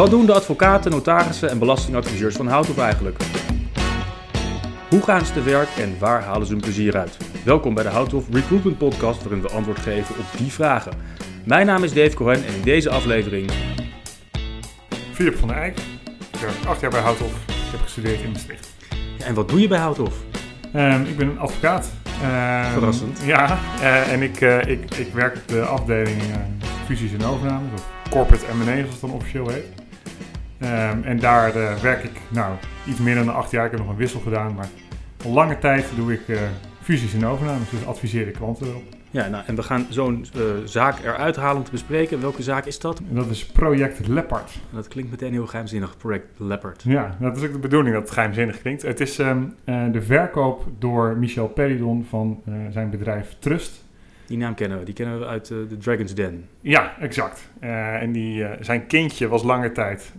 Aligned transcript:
Wat 0.00 0.10
doen 0.10 0.26
de 0.26 0.34
advocaten, 0.34 0.90
notarissen 0.90 1.50
en 1.50 1.58
belastingadviseurs 1.58 2.36
van 2.36 2.46
Houthof 2.46 2.78
eigenlijk? 2.78 3.16
Hoe 4.88 5.02
gaan 5.02 5.26
ze 5.26 5.32
te 5.32 5.42
werk 5.42 5.68
en 5.76 5.98
waar 5.98 6.22
halen 6.22 6.46
ze 6.46 6.52
hun 6.52 6.60
plezier 6.60 6.96
uit? 6.96 7.16
Welkom 7.44 7.74
bij 7.74 7.82
de 7.82 7.90
Houthof 7.90 8.24
Recruitment 8.30 8.78
Podcast, 8.78 9.22
waarin 9.22 9.42
we 9.42 9.48
antwoord 9.48 9.78
geven 9.78 10.14
op 10.18 10.24
die 10.38 10.52
vragen. 10.52 10.92
Mijn 11.44 11.66
naam 11.66 11.84
is 11.84 11.92
Dave 11.92 12.16
Cohen 12.16 12.44
en 12.44 12.54
in 12.54 12.62
deze 12.62 12.90
aflevering... 12.90 13.50
Philip 15.12 15.36
van 15.36 15.48
der 15.48 15.56
Eyck. 15.56 15.78
Ik 16.32 16.40
werk 16.40 16.54
acht 16.66 16.80
jaar 16.80 16.90
bij 16.90 17.00
Houthof. 17.00 17.32
Ik 17.46 17.70
heb 17.70 17.80
gestudeerd 17.80 18.20
in 18.20 18.30
Maastricht. 18.30 18.68
Ja, 19.18 19.24
en 19.24 19.34
wat 19.34 19.48
doe 19.48 19.60
je 19.60 19.68
bij 19.68 19.78
Houthof? 19.78 20.14
Um, 20.76 21.04
ik 21.04 21.16
ben 21.16 21.28
een 21.28 21.38
advocaat. 21.38 21.90
Um, 22.06 22.72
Verrassend. 22.72 23.20
Ja, 23.24 23.58
uh, 23.80 24.12
en 24.12 24.22
ik, 24.22 24.40
uh, 24.40 24.64
ik, 24.64 24.94
ik 24.94 25.12
werk 25.12 25.36
op 25.36 25.48
de 25.48 25.60
afdeling 25.60 26.22
uh, 26.22 26.36
fusies 26.86 27.12
en 27.12 27.24
overnames, 27.24 27.72
of 27.74 27.88
corporate 28.10 28.44
M&A 28.54 28.74
zoals 28.74 28.90
het 28.90 29.00
dan 29.00 29.10
officieel 29.10 29.48
heet. 29.48 29.79
Um, 30.62 31.02
en 31.02 31.18
daar 31.18 31.52
werk 31.82 32.04
ik 32.04 32.20
nou 32.28 32.54
iets 32.86 32.98
meer 32.98 33.14
dan 33.14 33.34
acht 33.34 33.50
jaar. 33.50 33.64
Ik 33.64 33.70
heb 33.70 33.80
nog 33.80 33.88
een 33.88 33.96
wissel 33.96 34.20
gedaan, 34.20 34.54
maar 34.54 34.68
al 35.24 35.30
lange 35.30 35.58
tijd 35.58 35.86
doe 35.96 36.12
ik 36.12 36.20
fusies 36.82 37.14
en 37.14 37.26
overnames, 37.26 37.70
dus 37.70 37.86
adviseer 37.86 38.26
ik 38.26 38.34
klanten 38.34 38.66
erop. 38.66 38.82
Ja, 39.12 39.28
nou, 39.28 39.44
en 39.46 39.54
we 39.54 39.62
gaan 39.62 39.86
zo'n 39.88 40.26
uh, 40.36 40.42
zaak 40.64 40.98
eruit 40.98 41.36
halen 41.36 41.56
om 41.56 41.64
te 41.64 41.70
bespreken. 41.70 42.20
Welke 42.20 42.42
zaak 42.42 42.66
is 42.66 42.78
dat? 42.78 42.98
En 43.08 43.14
dat 43.14 43.30
is 43.30 43.46
Project 43.46 44.08
Leopard. 44.08 44.58
dat 44.70 44.88
klinkt 44.88 45.10
meteen 45.10 45.32
heel 45.32 45.46
geheimzinnig, 45.46 45.96
Project 45.96 46.26
Leopard. 46.36 46.82
Ja, 46.82 47.16
dat 47.20 47.36
is 47.36 47.42
ook 47.42 47.52
de 47.52 47.58
bedoeling 47.58 47.94
dat 47.94 48.02
het 48.02 48.12
geheimzinnig 48.12 48.60
klinkt. 48.60 48.82
Het 48.82 49.00
is 49.00 49.18
um, 49.18 49.54
uh, 49.64 49.82
de 49.92 50.02
verkoop 50.02 50.64
door 50.78 51.16
Michel 51.16 51.48
Peridon 51.48 52.06
van 52.08 52.42
zijn 52.70 52.90
bedrijf 52.90 53.36
Trust. 53.38 53.84
Die 54.30 54.38
naam 54.38 54.54
kennen 54.54 54.78
we, 54.78 54.84
die 54.84 54.94
kennen 54.94 55.18
we 55.18 55.26
uit 55.26 55.46
de 55.46 55.76
Dragon's 55.78 56.14
Den. 56.14 56.44
Ja, 56.60 56.98
exact. 57.00 57.50
en 57.60 58.12
die, 58.12 58.46
zijn 58.60 58.86
kindje 58.86 59.28
was 59.28 59.42
lange 59.42 59.72
tijd 59.72 60.12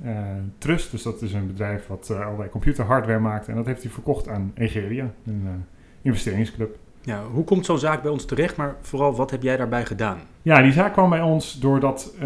Trust, 0.58 0.92
dus 0.92 1.03
dat 1.03 1.22
is 1.22 1.34
een 1.34 1.48
bedrijf 1.48 1.88
wat 1.88 2.12
allerlei 2.12 2.50
computerhardware 2.50 3.20
maakt. 3.20 3.48
En 3.48 3.56
dat 3.56 3.66
heeft 3.66 3.84
hij 3.84 3.92
verkocht 3.92 4.28
aan 4.28 4.52
Egeria, 4.56 5.12
een 5.26 5.66
investeringsclub. 6.02 6.78
Ja, 7.03 7.23
hoe 7.34 7.44
komt 7.44 7.66
zo'n 7.66 7.80
zaak 7.80 8.02
bij 8.02 8.12
ons 8.12 8.26
terecht, 8.26 8.56
maar 8.56 8.76
vooral 8.81 9.16
wat 9.16 9.31
heb 9.31 9.42
jij 9.42 9.58
daarbij 9.58 9.86
gedaan? 9.86 10.18
Ja, 10.42 10.62
die 10.62 10.72
zaak 10.72 10.94
kwam 10.94 11.09
bij 11.09 11.22
ons 11.22 11.59
doordat, 11.59 12.14
uh, 12.16 12.23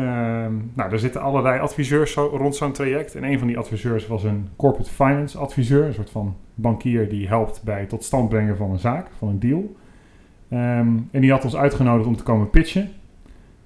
nou, 0.73 0.91
er 0.91 0.99
zitten 0.99 1.21
allerlei 1.21 1.59
adviseurs 1.59 2.11
zo, 2.11 2.25
rond 2.25 2.55
zo'n 2.55 2.71
traject. 2.71 3.15
En 3.15 3.23
een 3.23 3.39
van 3.39 3.47
die 3.47 3.57
adviseurs 3.57 4.07
was 4.07 4.23
een 4.23 4.49
corporate 4.55 4.89
finance 4.89 5.37
adviseur, 5.37 5.85
een 5.85 5.93
soort 5.93 6.09
van 6.09 6.35
bankier 6.53 7.09
die 7.09 7.27
helpt 7.27 7.61
bij 7.63 7.79
het 7.79 7.89
tot 7.89 8.03
stand 8.03 8.29
brengen 8.29 8.57
van 8.57 8.71
een 8.71 8.79
zaak, 8.79 9.07
van 9.17 9.27
een 9.27 9.39
deal. 9.39 9.75
Um, 10.53 11.09
en 11.11 11.21
die 11.21 11.31
had 11.31 11.43
ons 11.43 11.55
uitgenodigd 11.55 12.07
om 12.07 12.15
te 12.15 12.23
komen 12.23 12.49
pitchen. 12.49 12.91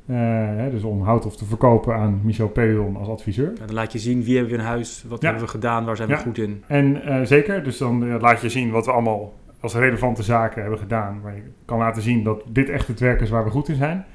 Uh, 0.05 0.17
hè, 0.55 0.69
dus 0.69 0.83
om 0.83 1.01
Houthof 1.01 1.37
te 1.37 1.45
verkopen 1.45 1.95
aan 1.95 2.19
Michel 2.23 2.47
Pedon 2.47 2.95
als 2.95 3.07
adviseur. 3.07 3.51
Ja, 3.59 3.65
dan 3.65 3.75
laat 3.75 3.91
je 3.91 3.99
zien 3.99 4.23
wie 4.23 4.37
hebben 4.37 4.53
we 4.53 4.59
in 4.59 4.67
huis, 4.67 5.05
wat 5.07 5.21
hebben 5.21 5.41
we 5.41 5.47
gedaan, 5.47 5.85
waar 5.85 5.95
zijn 5.95 6.09
we 6.09 6.17
goed 6.17 6.37
in. 6.37 6.63
En 6.67 7.01
uh, 7.05 7.21
zeker, 7.21 7.63
dus 7.63 7.77
dan 7.77 8.03
uh, 8.03 8.15
laat 8.19 8.41
je 8.41 8.49
zien 8.49 8.71
wat 8.71 8.85
we 8.85 8.91
allemaal 8.91 9.33
als 9.59 9.73
relevante 9.73 10.23
zaken 10.23 10.61
hebben 10.61 10.79
gedaan. 10.79 11.21
Waar 11.21 11.35
je 11.35 11.41
kan 11.65 11.77
laten 11.77 12.01
zien 12.01 12.23
dat 12.23 12.43
dit 12.47 12.69
echt 12.69 12.87
het 12.87 12.99
werk 12.99 13.21
is 13.21 13.29
waar 13.29 13.43
we 13.43 13.49
goed 13.49 13.69
in 13.69 13.75
zijn. 13.75 14.05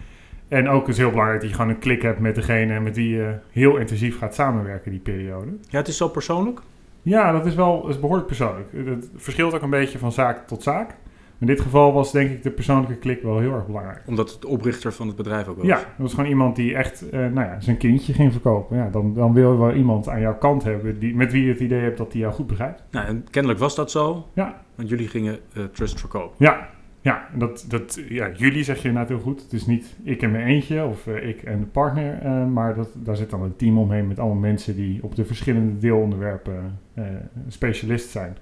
En 0.49 0.69
ook 0.69 0.89
is 0.89 0.99
heel 0.99 1.11
belangrijk 1.11 1.41
dat 1.41 1.51
je 1.51 1.57
gewoon 1.57 1.71
een 1.71 1.79
klik 1.79 2.03
hebt 2.03 2.19
met 2.19 2.35
degene 2.35 2.81
met 2.81 2.97
wie 2.97 3.17
je 3.17 3.35
heel 3.51 3.77
intensief 3.77 4.19
gaat 4.19 4.35
samenwerken 4.35 4.91
die 4.91 5.01
periode. 5.01 5.51
Ja, 5.69 5.79
het 5.79 5.89
is 5.89 5.97
zo 5.97 6.09
persoonlijk? 6.09 6.61
Ja, 7.03 7.33
dat 7.33 7.47
is 7.47 7.55
wel 7.55 7.89
is 7.89 8.01
behoorlijk 8.01 8.27
persoonlijk. 8.27 8.69
Het 8.73 9.11
verschilt 9.17 9.55
ook 9.55 9.63
een 9.63 9.71
beetje 9.71 9.99
van 9.99 10.13
zaak 10.13 10.47
tot 10.47 10.63
zaak. 10.63 10.95
In 11.39 11.47
dit 11.47 11.61
geval 11.61 11.93
was 11.93 12.13
denk 12.13 12.31
ik 12.31 12.43
de 12.43 12.51
persoonlijke 12.51 12.97
klik 12.97 13.23
wel 13.23 13.39
heel 13.39 13.55
erg 13.55 13.67
belangrijk. 13.67 14.03
Omdat 14.07 14.31
het 14.33 14.41
de 14.41 14.49
oprichter 14.49 14.93
van 14.93 15.07
het 15.07 15.17
bedrijf 15.17 15.49
ook 15.49 15.57
was? 15.57 15.67
Ja, 15.67 15.77
dat 15.77 15.87
was 15.97 16.15
gewoon 16.15 16.31
iemand 16.31 16.57
die 16.57 16.75
echt 16.75 17.05
uh, 17.05 17.11
nou 17.11 17.35
ja, 17.35 17.61
zijn 17.61 17.77
kindje 17.77 18.13
ging 18.13 18.33
verkopen. 18.33 18.77
Ja, 18.77 18.89
dan, 18.91 19.15
dan 19.15 19.33
wil 19.33 19.53
je 19.53 19.59
wel 19.59 19.73
iemand 19.73 20.09
aan 20.09 20.21
jouw 20.21 20.39
kant 20.39 20.65
hebben 20.65 20.99
die, 20.99 21.15
met 21.15 21.33
wie 21.33 21.45
je 21.45 21.53
het 21.53 21.61
idee 21.61 21.81
hebt 21.81 21.99
dat 21.99 22.13
hij 22.13 22.21
jou 22.21 22.33
goed 22.33 22.47
begrijpt. 22.47 22.83
Nou, 22.91 23.07
en 23.07 23.25
kennelijk 23.31 23.61
was 23.61 23.75
dat 23.75 23.91
zo. 23.91 24.29
Ja. 24.35 24.63
Want 24.75 24.89
jullie 24.89 25.09
gingen 25.09 25.39
uh, 25.57 25.65
Trust 25.65 26.01
verkopen. 26.01 26.37
Ja, 26.39 26.69
ja, 27.01 27.29
dat, 27.35 27.65
dat, 27.69 28.01
ja, 28.09 28.31
jullie 28.37 28.65
zeg 28.65 28.83
je 28.83 28.89
inderdaad 28.89 29.09
heel 29.09 29.21
goed. 29.21 29.43
Het 29.43 29.53
is 29.53 29.67
niet 29.67 29.97
ik 30.03 30.23
en 30.23 30.31
mijn 30.31 30.47
eentje 30.47 30.85
of 30.85 31.07
uh, 31.07 31.29
ik 31.29 31.43
en 31.43 31.61
de 31.61 31.67
partner. 31.67 32.25
Uh, 32.25 32.47
maar 32.47 32.75
dat, 32.75 32.89
daar 32.95 33.17
zit 33.17 33.31
dan 33.31 33.43
een 33.43 33.57
team 33.57 33.79
omheen 33.79 34.09
met 34.09 34.19
allemaal 34.19 34.41
mensen 34.41 34.77
die 34.77 35.03
op 35.03 35.15
de 35.15 35.25
verschillende 35.25 35.79
deelonderwerpen 35.79 36.79
uh, 36.95 37.05
specialist 37.49 38.11
zijn. 38.11 38.37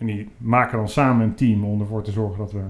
En 0.00 0.06
die 0.06 0.28
maken 0.38 0.78
dan 0.78 0.88
samen 0.88 1.26
een 1.26 1.34
team 1.34 1.64
om 1.64 1.80
ervoor 1.80 2.02
te 2.02 2.10
zorgen 2.10 2.38
dat 2.38 2.52
we 2.52 2.60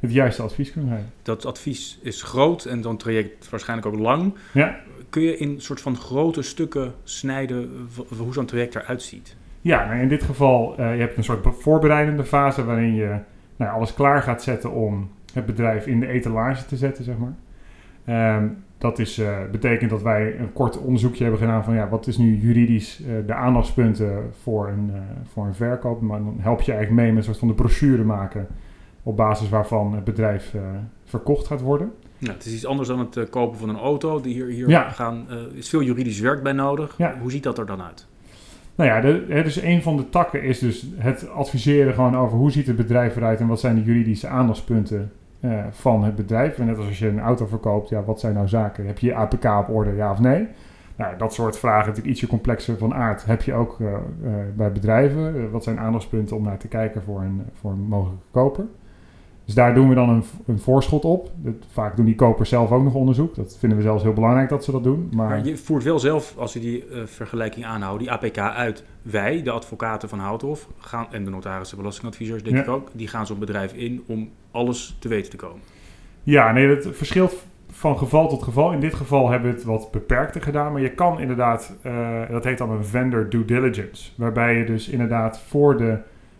het 0.00 0.12
juiste 0.12 0.42
advies 0.42 0.72
kunnen 0.72 0.90
geven. 0.90 1.12
Dat 1.22 1.46
advies 1.46 1.98
is 2.02 2.22
groot 2.22 2.64
en 2.64 2.80
dan 2.80 2.96
traject 2.96 3.50
waarschijnlijk 3.50 3.88
ook 3.88 4.00
lang. 4.00 4.34
Ja. 4.52 4.76
Kun 5.10 5.22
je 5.22 5.36
in 5.36 5.60
soort 5.60 5.80
van 5.80 5.96
grote 5.96 6.42
stukken 6.42 6.94
snijden 7.04 7.70
hoe 8.18 8.32
zo'n 8.32 8.46
traject 8.46 8.74
eruit 8.74 9.02
ziet? 9.02 9.36
Ja, 9.60 9.86
nou 9.86 10.00
in 10.00 10.08
dit 10.08 10.22
geval, 10.22 10.80
uh, 10.80 10.94
je 10.94 11.00
hebt 11.00 11.16
een 11.16 11.24
soort 11.24 11.46
voorbereidende 11.58 12.24
fase 12.24 12.64
waarin 12.64 12.94
je 12.94 13.18
nou, 13.56 13.72
alles 13.72 13.94
klaar 13.94 14.22
gaat 14.22 14.42
zetten 14.42 14.72
om 14.72 15.10
het 15.32 15.46
bedrijf 15.46 15.86
in 15.86 16.00
de 16.00 16.06
etalage 16.06 16.66
te 16.66 16.76
zetten, 16.76 17.04
zeg 17.04 17.14
maar. 17.16 18.34
Um, 18.36 18.64
dat 18.78 18.98
is, 18.98 19.18
uh, 19.18 19.36
betekent 19.50 19.90
dat 19.90 20.02
wij 20.02 20.38
een 20.38 20.52
kort 20.52 20.78
onderzoekje 20.78 21.22
hebben 21.22 21.40
gedaan 21.40 21.64
van 21.64 21.74
ja, 21.74 21.88
wat 21.88 22.06
is 22.06 22.16
nu 22.16 22.36
juridisch 22.36 23.00
uh, 23.00 23.26
de 23.26 23.34
aandachtspunten 23.34 24.30
voor 24.42 24.68
een, 24.68 24.92
voor 25.32 25.46
een 25.46 25.54
verkoop. 25.54 26.00
Maar 26.00 26.18
dan 26.18 26.36
help 26.38 26.60
je 26.60 26.72
eigenlijk 26.72 27.02
mee 27.02 27.12
met 27.12 27.18
een 27.18 27.24
soort 27.24 27.38
van 27.38 27.48
de 27.48 27.54
brochure 27.54 28.04
maken 28.04 28.46
op 29.02 29.16
basis 29.16 29.48
waarvan 29.48 29.94
het 29.94 30.04
bedrijf 30.04 30.54
verkocht 31.04 31.46
gaat 31.46 31.60
worden. 31.60 31.92
Ja, 32.18 32.32
het 32.32 32.44
is 32.44 32.54
iets 32.54 32.66
anders 32.66 32.88
dan 32.88 32.98
het 32.98 33.30
kopen 33.30 33.58
van 33.58 33.68
een 33.68 33.78
auto. 33.78 34.20
Die 34.20 34.34
hier, 34.34 34.46
hier 34.46 34.68
ja. 34.68 34.88
gaan, 34.88 35.26
is 35.54 35.68
veel 35.68 35.82
juridisch 35.82 36.20
werk 36.20 36.42
bij 36.42 36.52
nodig. 36.52 36.94
Ja. 36.98 37.18
Hoe 37.20 37.30
ziet 37.30 37.42
dat 37.42 37.58
er 37.58 37.66
dan 37.66 37.82
uit? 37.82 38.06
Nou 38.74 38.90
ja, 38.90 39.00
de, 39.00 39.24
dus 39.42 39.62
een 39.62 39.82
van 39.82 39.96
de 39.96 40.08
takken 40.08 40.42
is 40.42 40.58
dus 40.58 40.86
het 40.96 41.28
adviseren 41.28 41.94
gewoon 41.94 42.16
over 42.16 42.38
hoe 42.38 42.50
ziet 42.50 42.66
het 42.66 42.76
bedrijf 42.76 43.16
eruit 43.16 43.40
en 43.40 43.46
wat 43.46 43.60
zijn 43.60 43.74
de 43.74 43.82
juridische 43.82 44.28
aandachtspunten 44.28 45.12
uh, 45.46 45.64
van 45.70 46.04
het 46.04 46.14
bedrijf. 46.14 46.58
En 46.58 46.66
net 46.66 46.76
als 46.76 46.86
als 46.86 46.98
je 46.98 47.08
een 47.08 47.20
auto 47.20 47.46
verkoopt, 47.46 47.88
ja, 47.88 48.02
wat 48.02 48.20
zijn 48.20 48.34
nou 48.34 48.48
zaken? 48.48 48.86
Heb 48.86 48.98
je 48.98 49.06
je 49.06 49.14
APK 49.14 49.44
op 49.44 49.74
orde, 49.74 49.94
ja 49.94 50.10
of 50.10 50.20
nee? 50.20 50.48
Nou, 50.96 51.16
dat 51.16 51.34
soort 51.34 51.58
vragen, 51.58 51.86
natuurlijk 51.86 52.06
ietsje 52.06 52.26
complexer 52.26 52.78
van 52.78 52.94
aard, 52.94 53.24
heb 53.24 53.42
je 53.42 53.54
ook 53.54 53.78
uh, 53.78 53.88
uh, 53.88 54.30
bij 54.54 54.72
bedrijven. 54.72 55.50
wat 55.50 55.64
zijn 55.64 55.78
aandachtspunten 55.78 56.36
om 56.36 56.42
naar 56.42 56.58
te 56.58 56.68
kijken 56.68 57.02
voor 57.02 57.20
een, 57.20 57.42
voor 57.52 57.70
een 57.70 57.88
mogelijke 57.88 58.24
koper? 58.30 58.64
Dus 59.46 59.54
daar 59.54 59.74
doen 59.74 59.88
we 59.88 59.94
dan 59.94 60.08
een, 60.08 60.24
een 60.46 60.58
voorschot 60.58 61.04
op. 61.04 61.30
Dat, 61.36 61.54
vaak 61.72 61.96
doen 61.96 62.04
die 62.04 62.14
kopers 62.14 62.48
zelf 62.48 62.70
ook 62.72 62.82
nog 62.82 62.94
onderzoek. 62.94 63.34
Dat 63.34 63.56
vinden 63.58 63.78
we 63.78 63.84
zelfs 63.84 64.02
heel 64.02 64.12
belangrijk 64.12 64.48
dat 64.48 64.64
ze 64.64 64.72
dat 64.72 64.84
doen. 64.84 65.08
Maar, 65.12 65.28
maar 65.28 65.44
je 65.44 65.56
voert 65.56 65.82
wel 65.82 65.98
zelf, 65.98 66.34
als 66.36 66.52
je 66.52 66.60
die 66.60 66.88
uh, 66.88 67.02
vergelijking 67.04 67.64
aanhoudt, 67.64 68.00
die 68.00 68.10
APK 68.10 68.38
uit. 68.38 68.84
Wij, 69.02 69.42
de 69.42 69.50
advocaten 69.50 70.08
van 70.08 70.18
Houthof, 70.18 70.68
gaan, 70.78 71.06
en 71.10 71.24
de 71.24 71.30
notarissen 71.30 71.76
belastingadviseurs 71.76 72.42
denk 72.42 72.56
ja. 72.56 72.62
ik 72.62 72.68
ook, 72.68 72.88
die 72.92 73.08
gaan 73.08 73.26
zo'n 73.26 73.38
bedrijf 73.38 73.72
in 73.72 74.02
om 74.06 74.30
alles 74.50 74.96
te 74.98 75.08
weten 75.08 75.30
te 75.30 75.36
komen. 75.36 75.60
Ja, 76.22 76.52
nee, 76.52 76.68
dat 76.74 76.96
verschilt 76.96 77.46
van 77.70 77.98
geval 77.98 78.28
tot 78.28 78.42
geval. 78.42 78.72
In 78.72 78.80
dit 78.80 78.94
geval 78.94 79.30
hebben 79.30 79.50
we 79.50 79.56
het 79.56 79.64
wat 79.64 79.90
beperkter 79.90 80.42
gedaan. 80.42 80.72
Maar 80.72 80.82
je 80.82 80.90
kan 80.90 81.20
inderdaad, 81.20 81.76
uh, 81.86 82.20
dat 82.30 82.44
heet 82.44 82.58
dan 82.58 82.70
een 82.70 82.84
vendor 82.84 83.30
due 83.30 83.44
diligence. 83.44 84.10
Waarbij 84.16 84.56
je 84.56 84.64
dus 84.64 84.88
inderdaad 84.88 85.40
voor 85.40 85.76
de 85.76 85.98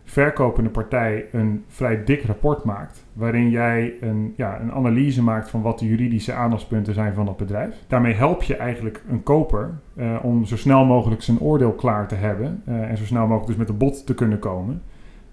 verkopende 0.08 0.70
partij 0.70 1.26
een 1.32 1.64
vrij 1.68 2.04
dik 2.04 2.22
rapport 2.22 2.64
maakt. 2.64 3.04
Waarin 3.12 3.50
jij 3.50 3.94
een, 4.00 4.32
ja, 4.36 4.60
een 4.60 4.72
analyse 4.72 5.22
maakt 5.22 5.50
van 5.50 5.62
wat 5.62 5.78
de 5.78 5.86
juridische 5.86 6.32
aandachtspunten 6.32 6.94
zijn 6.94 7.14
van 7.14 7.26
dat 7.26 7.36
bedrijf. 7.36 7.76
Daarmee 7.86 8.14
help 8.14 8.42
je 8.42 8.56
eigenlijk 8.56 9.02
een 9.08 9.22
koper 9.22 9.78
uh, 9.94 10.16
om 10.22 10.44
zo 10.44 10.56
snel 10.56 10.84
mogelijk 10.84 11.22
zijn 11.22 11.40
oordeel 11.40 11.72
klaar 11.72 12.08
te 12.08 12.14
hebben. 12.14 12.62
Uh, 12.68 12.90
en 12.90 12.96
zo 12.96 13.04
snel 13.04 13.26
mogelijk 13.26 13.46
dus 13.46 13.56
met 13.56 13.68
een 13.68 13.76
bod 13.76 14.06
te 14.06 14.14
kunnen 14.14 14.38
komen. 14.38 14.82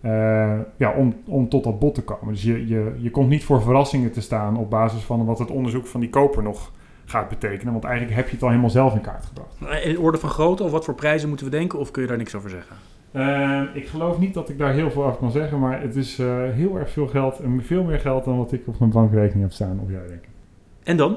Uh, 0.02 0.60
ja, 0.78 0.92
om, 0.92 1.16
om 1.26 1.50
tot 1.50 1.64
dat 1.64 1.80
bod 1.80 1.96
te 1.96 2.04
komen. 2.04 2.34
Dus 2.34 2.44
je, 2.44 2.68
je, 2.68 2.94
je 2.98 3.12
komt 3.12 3.30
niet 3.30 3.44
voor 3.44 3.62
verrassingen 3.62 4.12
te 4.12 4.22
staan 4.22 4.58
op 4.58 4.69
basis 4.69 5.02
van 5.02 5.26
wat 5.26 5.40
het 5.40 5.52
onderzoek 5.52 5.88
van 5.88 6.00
die 6.00 6.10
koper 6.10 6.44
nog 6.44 6.72
gaat 7.06 7.30
betekenen. 7.30 7.74
Want 7.74 7.86
eigenlijk 7.86 8.16
heb 8.16 8.26
je 8.26 8.34
het 8.34 8.44
al 8.44 8.50
helemaal 8.50 8.69
zelf 8.69 8.94
in 8.94 9.02
kaart 9.02 9.26
gebracht. 9.26 9.86
In 9.86 10.00
orde 10.00 10.18
van 10.18 10.30
grootte, 10.30 10.64
of 10.64 10.72
wat 10.72 10.86
voor 10.86 10.96
prijzen 10.96 11.28
moeten 11.28 11.46
we 11.46 11.52
denken? 11.52 11.80
Of 11.80 11.92
kun 11.92 12.02
je 12.02 12.08
daar 12.08 12.18
niks 12.18 12.36
over 12.36 12.50
zeggen? 12.50 12.76
Uh, 13.15 13.62
ik 13.74 13.88
geloof 13.88 14.19
niet 14.19 14.33
dat 14.33 14.50
ik 14.50 14.57
daar 14.57 14.74
heel 14.74 14.92
veel 14.92 15.04
over 15.04 15.19
kan 15.19 15.31
zeggen, 15.31 15.60
maar 15.60 15.81
het 15.81 15.95
is 15.95 16.19
uh, 16.19 16.50
heel 16.50 16.77
erg 16.77 16.89
veel 16.89 17.07
geld 17.07 17.39
en 17.39 17.63
veel 17.63 17.83
meer 17.83 18.00
geld 18.00 18.25
dan 18.25 18.38
wat 18.38 18.51
ik 18.51 18.68
op 18.68 18.80
mijn 18.80 18.92
bankrekening 18.92 19.42
heb 19.42 19.51
staan, 19.51 19.80
of 19.83 19.89
jij 19.89 20.07
denkt. 20.07 20.27
En 20.83 20.98
dan? 20.98 21.12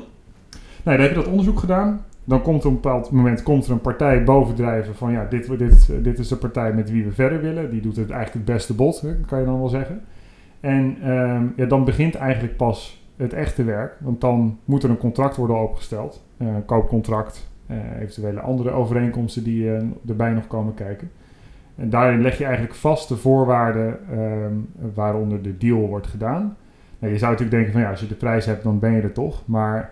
Nou, 0.84 0.96
dan 0.96 1.00
heb 1.00 1.08
je 1.08 1.14
dat 1.14 1.26
onderzoek 1.26 1.58
gedaan. 1.58 2.04
Dan 2.24 2.42
komt 2.42 2.64
op 2.64 2.70
een 2.70 2.80
bepaald 2.80 3.10
moment 3.10 3.42
komt 3.42 3.66
er 3.66 3.72
een 3.72 3.80
partij 3.80 4.24
bovendrijven 4.24 4.94
van 4.94 5.12
ja, 5.12 5.24
dit, 5.24 5.58
dit, 5.58 6.04
dit 6.04 6.18
is 6.18 6.28
de 6.28 6.36
partij 6.36 6.72
met 6.72 6.90
wie 6.90 7.04
we 7.04 7.12
verder 7.12 7.40
willen. 7.40 7.70
Die 7.70 7.80
doet 7.80 7.96
het 7.96 8.10
eigenlijk 8.10 8.46
het 8.46 8.54
beste 8.56 8.74
bod, 8.74 9.00
hè, 9.00 9.14
kan 9.26 9.38
je 9.38 9.44
dan 9.44 9.58
wel 9.58 9.68
zeggen. 9.68 10.00
En 10.60 10.96
uh, 11.00 11.40
ja, 11.56 11.66
dan 11.66 11.84
begint 11.84 12.14
eigenlijk 12.14 12.56
pas 12.56 13.06
het 13.16 13.32
echte 13.32 13.64
werk, 13.64 13.96
want 14.00 14.20
dan 14.20 14.58
moet 14.64 14.82
er 14.82 14.90
een 14.90 14.98
contract 14.98 15.36
worden 15.36 15.62
opgesteld. 15.62 16.24
Uh, 16.38 16.48
een 16.48 16.64
koopcontract, 16.64 17.50
eventuele 18.00 18.40
andere 18.40 18.70
overeenkomsten 18.70 19.44
die 19.44 19.70
erbij 20.08 20.32
nog 20.32 20.46
komen 20.46 20.74
kijken. 20.74 21.10
En 21.76 21.90
daarin 21.90 22.20
leg 22.20 22.38
je 22.38 22.44
eigenlijk 22.44 22.74
vast 22.74 23.08
de 23.08 23.16
voorwaarden 23.16 23.98
um, 24.18 24.68
waaronder 24.94 25.42
de 25.42 25.56
deal 25.56 25.88
wordt 25.88 26.06
gedaan. 26.06 26.56
Nou, 26.98 27.12
je 27.12 27.18
zou 27.18 27.30
natuurlijk 27.30 27.58
denken 27.58 27.72
van 27.72 27.80
ja, 27.80 27.90
als 27.90 28.00
je 28.00 28.06
de 28.06 28.14
prijs 28.14 28.46
hebt, 28.46 28.62
dan 28.62 28.78
ben 28.78 28.92
je 28.92 29.02
er 29.02 29.12
toch. 29.12 29.42
Maar 29.46 29.90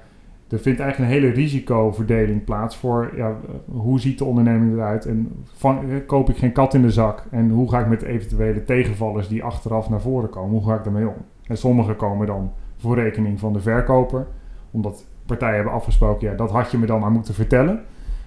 er 0.49 0.59
vindt 0.59 0.81
eigenlijk 0.81 1.11
een 1.11 1.21
hele 1.21 1.35
risicoverdeling 1.35 2.45
plaats 2.45 2.77
voor 2.77 3.13
ja, 3.17 3.37
hoe 3.71 4.01
ziet 4.01 4.19
de 4.19 4.25
onderneming 4.25 4.73
eruit 4.73 5.07
en 5.07 5.45
van, 5.45 5.79
koop 6.07 6.29
ik 6.29 6.37
geen 6.37 6.53
kat 6.53 6.75
in 6.75 6.83
de 6.83 6.91
zak 6.91 7.25
en 7.31 7.51
hoe 7.51 7.71
ga 7.71 7.81
ik 7.81 7.89
met 7.89 8.03
eventuele 8.03 8.65
tegenvallers 8.65 9.29
die 9.29 9.45
achteraf 9.45 9.91
naar 9.91 10.01
voren 10.01 10.31
komen, 10.31 10.51
hoe 10.51 10.69
ga 10.69 10.75
ik 10.75 10.85
daarmee 10.85 11.09
om? 11.09 11.17
En 11.47 11.57
sommige 11.57 11.95
komen 11.95 12.27
dan 12.27 12.53
voor 12.77 12.95
rekening 12.95 13.39
van 13.39 13.53
de 13.53 13.61
verkoper, 13.61 14.27
omdat 14.71 15.07
partijen 15.27 15.55
hebben 15.55 15.73
afgesproken, 15.73 16.31
ja, 16.31 16.35
dat 16.35 16.51
had 16.51 16.71
je 16.71 16.79
me 16.79 16.87
dan 16.87 17.01
maar 17.01 17.11
moeten 17.11 17.35
vertellen. 17.35 17.81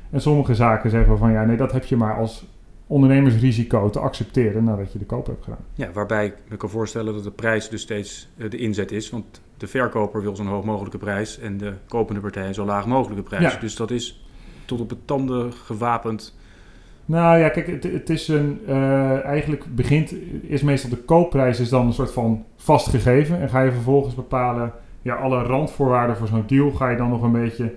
En 0.10 0.22
sommige 0.22 0.56
zaken 0.56 0.90
zeggen 0.90 1.18
van 1.18 1.32
ja, 1.32 1.44
nee, 1.44 1.58
dat 1.58 1.72
heb 1.72 1.84
je 1.84 1.98
maar 1.98 2.16
als 2.16 2.57
ondernemersrisico 2.88 3.90
te 3.90 4.00
accepteren 4.00 4.64
nadat 4.64 4.92
je 4.94 5.00
de 5.00 5.06
koop 5.06 5.26
hebt 5.26 5.44
gedaan. 5.44 5.66
Ja, 5.74 5.92
waarbij 5.94 6.26
ik 6.26 6.34
me 6.48 6.58
kan 6.58 6.70
voorstellen 6.70 7.14
dat 7.14 7.24
de 7.24 7.32
prijs 7.32 7.70
dus 7.70 7.82
steeds 7.82 8.30
eh, 8.38 8.50
de 8.50 8.58
inzet 8.58 8.92
is. 8.92 9.10
Want 9.10 9.42
de 9.58 9.68
verkoper 9.68 10.22
wil 10.22 10.36
zo'n 10.36 10.48
hoog 10.48 10.64
mogelijke 10.66 10.98
prijs 10.98 11.40
en 11.40 11.58
de 11.58 11.74
kopende 11.88 12.22
partij 12.22 12.54
zo 12.54 12.66
laag 12.66 12.88
mogelijke 12.88 13.24
prijs. 13.24 13.54
Ja. 13.54 13.60
Dus 13.60 13.76
dat 13.76 13.92
is 13.92 14.26
tot 14.66 14.82
op 14.82 14.90
het 14.90 15.08
tanden 15.08 15.54
gewapend. 15.54 16.38
Nou 17.06 17.38
ja, 17.38 17.50
kijk, 17.50 17.68
het, 17.68 17.84
het 17.84 18.10
is 18.10 18.28
een. 18.28 18.60
eh, 18.68 19.26
eigenlijk 19.26 19.66
begint. 19.76 20.14
Is 20.42 20.62
meestal 20.62 20.90
de 20.90 20.96
koopprijs 20.98 21.60
is 21.60 21.70
dan 21.70 21.86
een 21.86 21.94
soort 21.94 22.12
van 22.12 22.46
vastgegeven. 22.56 23.40
En 23.42 23.50
ga 23.50 23.62
je 23.62 23.72
vervolgens 23.72 24.16
bepalen. 24.16 24.72
Ja, 25.02 25.16
alle 25.16 25.44
randvoorwaarden 25.44 26.18
voor 26.18 26.28
zo'n 26.28 26.44
deal. 26.48 26.72
ga 26.72 26.90
je 26.90 26.98
dan 26.98 27.10
nog 27.10 27.22
een 27.22 27.32
beetje 27.32 27.76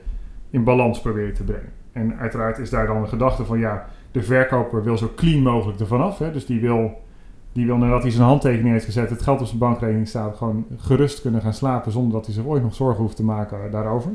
in 0.51 0.65
balans 0.65 1.01
proberen 1.01 1.35
te 1.35 1.43
brengen. 1.45 1.73
En 1.93 2.19
uiteraard 2.19 2.59
is 2.59 2.71
daar 2.71 2.87
dan 2.87 3.03
de 3.03 3.09
gedachte 3.09 3.45
van. 3.45 3.59
Ja, 3.59 3.89
de 4.11 4.23
verkoper 4.23 4.85
wil 4.85 4.99
zo 4.99 5.11
clean 5.17 5.43
mogelijk 5.43 5.81
ervan 5.81 6.01
af. 6.01 6.19
Hè? 6.19 6.33
Dus 6.33 6.47
die 6.47 6.61
wil. 6.61 7.09
Die 7.53 7.67
wil 7.67 7.77
nadat 7.77 8.03
hij 8.03 8.11
zijn 8.11 8.27
handtekening 8.27 8.73
heeft 8.73 8.85
gezet, 8.85 9.11
het 9.11 9.23
geld 9.23 9.41
op 9.41 9.47
zijn 9.47 9.59
bankrekening 9.59 10.09
staat, 10.09 10.37
gewoon 10.37 10.67
gerust 10.77 11.21
kunnen 11.21 11.41
gaan 11.41 11.55
slapen 11.55 11.93
zonder 11.93 12.12
dat 12.12 12.25
hij 12.25 12.35
zich 12.35 12.45
ooit 12.45 12.62
nog 12.62 12.75
zorgen 12.75 13.03
hoeft 13.03 13.17
te 13.17 13.25
maken 13.25 13.71
daarover. 13.71 14.11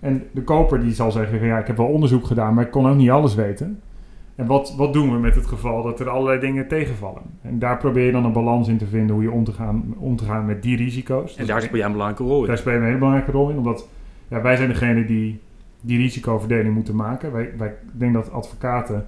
En 0.00 0.22
de 0.32 0.42
koper 0.42 0.80
die 0.80 0.94
zal 0.94 1.10
zeggen, 1.10 1.46
ja, 1.46 1.58
ik 1.58 1.66
heb 1.66 1.76
wel 1.76 1.86
onderzoek 1.86 2.26
gedaan, 2.26 2.54
maar 2.54 2.64
ik 2.64 2.70
kon 2.70 2.88
ook 2.88 2.96
niet 2.96 3.10
alles 3.10 3.34
weten. 3.34 3.80
En 4.34 4.46
wat, 4.46 4.74
wat 4.76 4.92
doen 4.92 5.12
we 5.12 5.18
met 5.18 5.34
het 5.34 5.46
geval 5.46 5.82
dat 5.82 6.00
er 6.00 6.08
allerlei 6.08 6.40
dingen 6.40 6.68
tegenvallen? 6.68 7.22
En 7.42 7.58
daar 7.58 7.76
probeer 7.78 8.04
je 8.04 8.12
dan 8.12 8.24
een 8.24 8.32
balans 8.32 8.68
in 8.68 8.78
te 8.78 8.86
vinden 8.86 9.14
hoe 9.14 9.24
je 9.24 9.30
om 9.30 9.44
te 9.44 9.52
gaan, 9.52 9.94
om 9.98 10.16
te 10.16 10.24
gaan 10.24 10.46
met 10.46 10.62
die 10.62 10.76
risico's. 10.76 11.36
En 11.36 11.46
daar 11.46 11.62
speel 11.62 11.76
jij 11.76 11.86
een 11.86 11.92
belangrijke 11.92 12.32
rol 12.32 12.40
in. 12.40 12.46
Daar 12.46 12.58
spelen 12.58 12.74
we 12.74 12.80
een 12.80 12.86
hele 12.86 12.98
belangrijke 12.98 13.32
rol 13.32 13.50
in, 13.50 13.56
omdat 13.56 13.88
ja, 14.28 14.40
wij 14.42 14.56
zijn 14.56 14.68
degene 14.68 15.04
die 15.04 15.40
die 15.80 15.98
risicoverdeling 15.98 16.74
moeten 16.74 16.96
maken. 16.96 17.32
Wij, 17.32 17.50
wij 17.56 17.68
ik 17.68 17.98
denk 17.98 18.14
dat 18.14 18.32
advocaten 18.32 19.06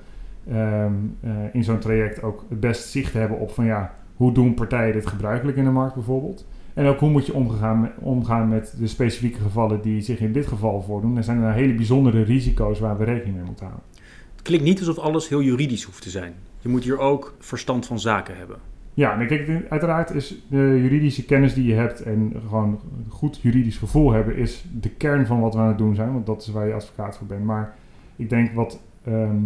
ehm, 0.51 0.93
eh, 1.21 1.31
in 1.53 1.65
zo'n 1.65 1.79
traject 1.79 2.23
ook 2.23 2.45
het 2.49 2.61
best 2.61 2.89
zicht 2.89 3.13
hebben 3.13 3.39
op 3.39 3.51
van 3.51 3.65
ja, 3.65 3.95
hoe 4.17 4.33
doen 4.33 4.55
partijen 4.55 4.93
dit 4.93 5.07
gebruikelijk 5.07 5.57
in 5.57 5.65
de 5.65 5.71
markt 5.71 5.95
bijvoorbeeld. 5.95 6.47
En 6.75 6.87
ook 6.87 6.99
hoe 6.99 7.11
moet 7.11 7.27
je 7.27 7.35
omgaan 7.35 7.81
met, 7.81 7.91
omgaan 7.99 8.49
met 8.49 8.75
de 8.79 8.87
specifieke 8.87 9.41
gevallen 9.41 9.81
die 9.81 10.01
zich 10.01 10.21
in 10.21 10.33
dit 10.33 10.47
geval 10.47 10.83
voordoen. 10.83 11.17
Er 11.17 11.25
zijn 11.25 11.43
er 11.43 11.53
hele 11.53 11.75
bijzondere 11.75 12.23
risico's 12.23 12.81
waar 12.81 12.99
we 12.99 13.05
rekening 13.05 13.37
mee 13.37 13.45
moeten 13.45 13.67
houden. 13.67 13.87
Het 14.33 14.43
klinkt 14.43 14.65
niet 14.65 14.79
alsof 14.79 14.99
alles 14.99 15.29
heel 15.29 15.43
juridisch 15.43 15.83
hoeft 15.83 16.03
te 16.03 16.11
zijn. 16.11 16.33
Je 16.61 16.69
moet 16.69 16.85
hier 16.85 16.99
ook 16.99 17.35
verstand 17.39 17.87
van 17.87 18.01
zaken 18.01 18.37
hebben. 18.37 18.57
Ja, 18.95 19.21
en 19.21 19.27
kijk, 19.27 19.67
uiteraard 19.69 20.11
is 20.11 20.43
de 20.49 20.57
juridische 20.57 21.25
kennis 21.25 21.55
die 21.55 21.67
je 21.67 21.75
hebt 21.75 22.03
en 22.03 22.33
gewoon 22.49 22.69
een 22.69 23.11
goed 23.11 23.39
juridisch 23.43 23.77
gevoel 23.77 24.13
hebben, 24.13 24.37
is 24.37 24.65
de 24.81 24.89
kern 24.89 25.27
van 25.27 25.41
wat 25.41 25.55
we 25.55 25.61
aan 25.61 25.69
het 25.69 25.79
doen 25.79 25.95
zijn, 25.95 26.13
want 26.13 26.27
dat 26.27 26.43
is 26.43 26.49
waar 26.49 26.67
je 26.67 26.75
advocaat 26.75 27.17
voor 27.17 27.27
bent. 27.27 27.45
Maar 27.45 27.75
ik 28.17 28.29
denk 28.29 28.53
wat 28.53 28.81
ehm, 29.05 29.37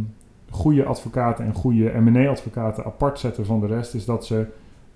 goede 0.53 0.85
advocaten 0.85 1.45
en 1.45 1.55
goede 1.55 1.93
M&A-advocaten 2.01 2.85
apart 2.85 3.19
zetten 3.19 3.47
van 3.47 3.61
de 3.61 3.67
rest, 3.67 3.95
is 3.95 4.05
dat 4.05 4.27
ze 4.27 4.47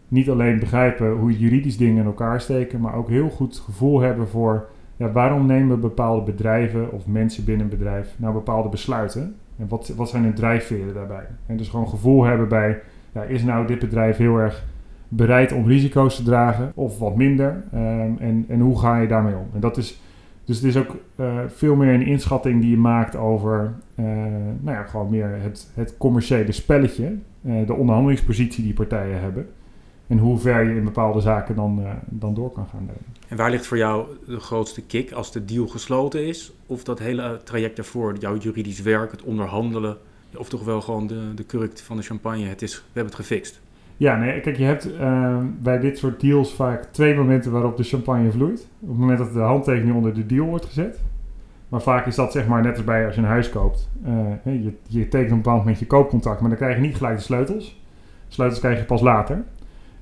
niet 0.09 0.31
alleen 0.31 0.59
begrijpen 0.59 1.13
hoe 1.13 1.39
juridisch 1.39 1.77
dingen 1.77 1.97
in 1.97 2.07
elkaar 2.07 2.41
steken, 2.41 2.81
maar 2.81 2.95
ook 2.95 3.09
heel 3.09 3.29
goed 3.29 3.57
gevoel 3.57 4.01
hebben 4.01 4.29
voor 4.29 4.69
ja, 4.97 5.13
waarom 5.13 5.47
nemen 5.47 5.81
bepaalde 5.81 6.23
bedrijven 6.23 6.93
of 6.93 7.07
mensen 7.07 7.45
binnen 7.45 7.65
een 7.65 7.79
bedrijf 7.79 8.15
nou 8.17 8.33
bepaalde 8.33 8.69
besluiten 8.69 9.37
en 9.59 9.69
wat, 9.69 9.93
wat 9.97 10.09
zijn 10.09 10.23
hun 10.23 10.35
drijfveren 10.35 10.95
daarbij. 10.95 11.27
En 11.47 11.57
dus 11.57 11.69
gewoon 11.69 11.89
gevoel 11.89 12.25
hebben 12.25 12.49
bij 12.49 12.81
ja, 13.13 13.23
is 13.23 13.43
nou 13.43 13.67
dit 13.67 13.79
bedrijf 13.79 14.17
heel 14.17 14.39
erg 14.39 14.65
bereid 15.09 15.53
om 15.53 15.67
risico's 15.67 16.17
te 16.17 16.23
dragen 16.23 16.73
of 16.75 16.99
wat 16.99 17.17
minder? 17.17 17.65
Ehm, 17.73 18.13
en, 18.19 18.45
en 18.49 18.61
hoe 18.61 18.79
ga 18.79 18.97
je 18.97 19.09
daarmee 19.09 19.35
om? 19.35 19.49
En 19.55 19.61
dat 19.61 19.77
is, 19.77 20.01
dus 20.47 20.57
het 20.57 20.65
is 20.65 20.77
ook 20.77 20.97
uh, 21.17 21.39
veel 21.47 21.75
meer 21.75 21.95
een 21.95 22.07
inschatting 22.07 22.61
die 22.61 22.71
je 22.71 22.77
maakt 22.77 23.17
over 23.17 23.75
uh, 23.95 24.07
nou 24.61 24.77
ja, 24.77 24.83
gewoon 24.83 25.11
meer 25.11 25.39
het, 25.41 25.71
het 25.75 25.97
commerciële 25.97 26.53
spelletje, 26.53 27.17
uh, 27.43 27.67
de 27.67 27.75
onderhandelingspositie 27.75 28.65
die 28.65 28.75
partijen 28.75 29.21
hebben. 29.21 29.49
En 30.07 30.19
hoe 30.19 30.39
ver 30.39 30.65
je 30.65 30.75
in 30.75 30.85
bepaalde 30.85 31.21
zaken 31.21 31.55
dan, 31.55 31.83
dan 32.05 32.35
door 32.35 32.53
kan 32.53 32.67
gaan. 32.67 32.91
En 33.29 33.37
waar 33.37 33.51
ligt 33.51 33.67
voor 33.67 33.77
jou 33.77 34.07
de 34.27 34.41
grootste 34.41 34.83
kick 34.83 35.13
als 35.13 35.33
de 35.33 35.45
deal 35.45 35.67
gesloten 35.67 36.27
is? 36.27 36.53
Of 36.67 36.85
dat 36.85 36.99
hele 36.99 37.41
traject 37.45 37.77
daarvoor, 37.77 38.17
jouw 38.19 38.37
juridisch 38.37 38.81
werk, 38.83 39.11
het 39.11 39.23
onderhandelen, 39.23 39.97
of 40.37 40.49
toch 40.49 40.65
wel 40.65 40.81
gewoon 40.81 41.07
de, 41.07 41.35
de 41.35 41.45
kurk 41.45 41.79
van 41.79 41.97
de 41.97 42.03
champagne, 42.03 42.45
het 42.45 42.63
is, 42.63 42.75
we 42.75 42.83
hebben 42.93 43.13
het 43.13 43.27
gefixt? 43.27 43.61
Ja, 43.97 44.17
nee, 44.17 44.41
kijk, 44.41 44.57
je 44.57 44.65
hebt 44.65 44.91
uh, 44.93 45.39
bij 45.61 45.79
dit 45.79 45.99
soort 45.99 46.21
deals 46.21 46.55
vaak 46.55 46.85
twee 46.85 47.15
momenten 47.15 47.53
waarop 47.53 47.77
de 47.77 47.83
champagne 47.83 48.31
vloeit. 48.31 48.69
Op 48.81 48.89
het 48.89 48.99
moment 48.99 49.19
dat 49.19 49.33
de 49.33 49.39
handtekening 49.39 49.97
onder 49.97 50.15
de 50.15 50.27
deal 50.27 50.47
wordt 50.47 50.65
gezet. 50.65 51.01
Maar 51.69 51.83
vaak 51.83 52.07
is 52.07 52.15
dat 52.15 52.33
zeg 52.33 52.47
maar 52.47 52.63
net 52.63 52.77
als 52.77 52.85
bij 52.85 53.07
als 53.07 53.15
je 53.15 53.21
een 53.21 53.27
huis 53.27 53.49
koopt. 53.49 53.89
Uh, 54.07 54.63
je, 54.63 54.73
je 54.87 55.09
tekent 55.09 55.31
een 55.31 55.37
bepaald 55.37 55.59
moment 55.59 55.79
je 55.79 55.87
koopcontract, 55.87 56.41
maar 56.41 56.49
dan 56.49 56.59
krijg 56.59 56.77
je 56.77 56.83
niet 56.83 56.97
gelijk 56.97 57.17
de 57.17 57.23
sleutels. 57.23 57.83
Sleutels 58.29 58.61
krijg 58.61 58.79
je 58.79 58.85
pas 58.85 59.01
later. 59.01 59.45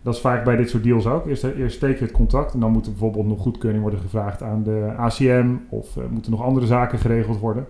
Dat 0.03 0.15
is 0.15 0.21
vaak 0.21 0.45
bij 0.45 0.57
dit 0.57 0.71
soort 0.71 0.83
deals 0.83 1.07
ook. 1.07 1.27
Eerst, 1.27 1.45
eerst 1.45 1.77
steek 1.77 1.99
je 1.99 2.05
het 2.05 2.13
contract 2.13 2.55
en 2.55 2.61
dan 2.61 2.73
moet 2.73 2.85
er 2.87 2.91
bijvoorbeeld 2.91 3.27
nog 3.27 3.41
goedkeuring 3.41 3.83
worden 3.83 4.01
gevraagd 4.01 4.43
aan 4.43 4.63
de 4.63 4.93
ACM. 4.97 5.55
Of 5.69 5.97
uh, 5.97 6.05
moeten 6.11 6.31
nog 6.31 6.43
andere 6.43 6.67
zaken 6.67 6.99
geregeld 6.99 7.39
worden. 7.39 7.67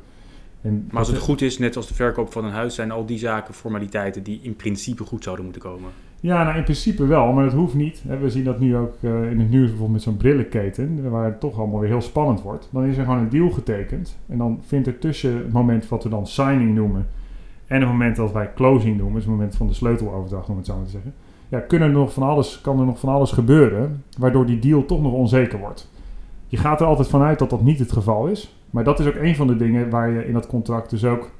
En 0.60 0.88
maar 0.90 0.98
als 0.98 1.08
het 1.08 1.18
goed 1.18 1.42
is, 1.42 1.58
net 1.58 1.76
als 1.76 1.88
de 1.88 1.94
verkoop 1.94 2.32
van 2.32 2.44
een 2.44 2.52
huis, 2.52 2.74
zijn 2.74 2.90
al 2.90 3.06
die 3.06 3.18
zaken 3.18 3.54
formaliteiten 3.54 4.22
die 4.22 4.40
in 4.42 4.56
principe 4.56 5.04
goed 5.04 5.22
zouden 5.22 5.44
moeten 5.44 5.62
komen. 5.62 5.90
Ja, 6.24 6.44
nou 6.44 6.56
in 6.56 6.62
principe 6.62 7.06
wel, 7.06 7.32
maar 7.32 7.44
dat 7.44 7.52
hoeft 7.52 7.74
niet. 7.74 8.02
We 8.20 8.30
zien 8.30 8.44
dat 8.44 8.58
nu 8.58 8.76
ook 8.76 8.94
uh, 9.00 9.30
in 9.30 9.38
het 9.38 9.50
nieuws 9.50 9.68
bijvoorbeeld 9.68 9.92
met 9.92 10.02
zo'n 10.02 10.16
brillenketen, 10.16 11.10
waar 11.10 11.24
het 11.24 11.40
toch 11.40 11.58
allemaal 11.58 11.80
weer 11.80 11.88
heel 11.88 12.00
spannend 12.00 12.42
wordt. 12.42 12.68
Dan 12.72 12.84
is 12.84 12.96
er 12.96 13.04
gewoon 13.04 13.18
een 13.18 13.28
deal 13.28 13.50
getekend 13.50 14.18
en 14.28 14.38
dan 14.38 14.60
vindt 14.66 14.86
er 14.86 14.98
tussen 14.98 15.36
het 15.36 15.52
moment 15.52 15.88
wat 15.88 16.02
we 16.02 16.08
dan 16.08 16.26
signing 16.26 16.74
noemen 16.74 17.06
en 17.66 17.80
het 17.80 17.88
moment 17.88 18.16
dat 18.16 18.32
wij 18.32 18.52
closing 18.54 18.96
noemen, 18.96 19.14
dus 19.14 19.22
het 19.22 19.32
moment 19.32 19.56
van 19.56 19.66
de 19.66 19.74
sleuteloverdracht 19.74 20.48
om 20.48 20.56
het 20.56 20.66
zo 20.66 20.76
maar 20.76 20.84
te 20.84 20.90
zeggen, 20.90 21.14
ja, 21.48 21.58
kunnen 21.58 21.88
er 21.88 21.94
nog 21.94 22.12
van 22.12 22.22
alles, 22.22 22.60
kan 22.60 22.78
er 22.78 22.86
nog 22.86 22.98
van 22.98 23.14
alles 23.14 23.30
gebeuren, 23.30 24.02
waardoor 24.18 24.46
die 24.46 24.58
deal 24.58 24.84
toch 24.84 25.02
nog 25.02 25.12
onzeker 25.12 25.58
wordt. 25.58 25.90
Je 26.46 26.56
gaat 26.56 26.80
er 26.80 26.86
altijd 26.86 27.08
vanuit 27.08 27.38
dat 27.38 27.50
dat 27.50 27.62
niet 27.62 27.78
het 27.78 27.92
geval 27.92 28.26
is, 28.26 28.60
maar 28.70 28.84
dat 28.84 29.00
is 29.00 29.06
ook 29.06 29.16
een 29.16 29.36
van 29.36 29.46
de 29.46 29.56
dingen 29.56 29.90
waar 29.90 30.10
je 30.10 30.26
in 30.26 30.32
dat 30.32 30.46
contract 30.46 30.90
dus 30.90 31.04
ook 31.04 31.30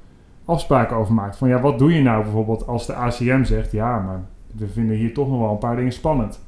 afspraken 0.45 0.97
over 0.97 1.13
maakt. 1.13 1.37
Van 1.37 1.47
ja, 1.47 1.61
wat 1.61 1.79
doe 1.79 1.93
je 1.93 2.01
nou 2.01 2.23
bijvoorbeeld 2.23 2.67
als 2.67 2.85
de 2.85 2.93
ACM 2.93 3.43
zegt, 3.43 3.71
ja, 3.71 3.99
maar 3.99 4.21
we 4.57 4.67
vinden 4.67 4.95
hier 4.95 5.13
toch 5.13 5.29
nog 5.29 5.39
wel 5.39 5.51
een 5.51 5.57
paar 5.57 5.75
dingen 5.75 5.91
spannend. 5.91 6.43